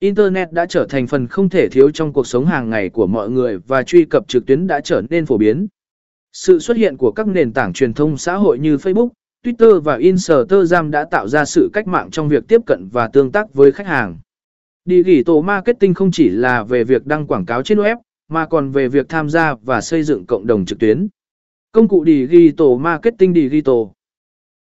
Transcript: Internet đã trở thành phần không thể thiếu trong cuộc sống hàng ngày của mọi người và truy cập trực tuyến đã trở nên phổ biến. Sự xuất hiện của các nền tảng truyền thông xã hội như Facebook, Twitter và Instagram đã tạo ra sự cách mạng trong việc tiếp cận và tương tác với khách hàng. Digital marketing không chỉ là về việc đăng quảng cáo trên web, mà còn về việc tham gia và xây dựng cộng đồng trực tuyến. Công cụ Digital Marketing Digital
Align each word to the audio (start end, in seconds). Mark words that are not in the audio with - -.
Internet 0.00 0.52
đã 0.52 0.66
trở 0.66 0.86
thành 0.88 1.06
phần 1.06 1.26
không 1.26 1.48
thể 1.48 1.68
thiếu 1.68 1.90
trong 1.90 2.12
cuộc 2.12 2.26
sống 2.26 2.46
hàng 2.46 2.70
ngày 2.70 2.88
của 2.88 3.06
mọi 3.06 3.30
người 3.30 3.58
và 3.58 3.82
truy 3.82 4.04
cập 4.04 4.28
trực 4.28 4.46
tuyến 4.46 4.66
đã 4.66 4.80
trở 4.80 5.02
nên 5.10 5.26
phổ 5.26 5.38
biến. 5.38 5.66
Sự 6.32 6.58
xuất 6.58 6.76
hiện 6.76 6.96
của 6.96 7.12
các 7.12 7.26
nền 7.26 7.52
tảng 7.52 7.72
truyền 7.72 7.92
thông 7.92 8.16
xã 8.16 8.34
hội 8.34 8.58
như 8.58 8.76
Facebook, 8.76 9.08
Twitter 9.44 9.80
và 9.80 9.96
Instagram 9.96 10.90
đã 10.90 11.04
tạo 11.04 11.28
ra 11.28 11.44
sự 11.44 11.70
cách 11.72 11.86
mạng 11.86 12.10
trong 12.10 12.28
việc 12.28 12.44
tiếp 12.48 12.60
cận 12.66 12.88
và 12.92 13.08
tương 13.08 13.32
tác 13.32 13.54
với 13.54 13.72
khách 13.72 13.86
hàng. 13.86 14.18
Digital 14.84 15.40
marketing 15.44 15.94
không 15.94 16.10
chỉ 16.10 16.28
là 16.28 16.64
về 16.64 16.84
việc 16.84 17.06
đăng 17.06 17.26
quảng 17.26 17.46
cáo 17.46 17.62
trên 17.62 17.78
web, 17.78 17.96
mà 18.28 18.46
còn 18.46 18.70
về 18.70 18.88
việc 18.88 19.08
tham 19.08 19.30
gia 19.30 19.54
và 19.54 19.80
xây 19.80 20.02
dựng 20.02 20.26
cộng 20.26 20.46
đồng 20.46 20.64
trực 20.64 20.78
tuyến. 20.78 21.08
Công 21.72 21.88
cụ 21.88 22.04
Digital 22.04 22.76
Marketing 22.78 23.34
Digital 23.34 23.95